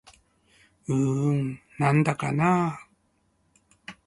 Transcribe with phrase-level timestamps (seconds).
[0.87, 3.93] うーん、なんだかなぁ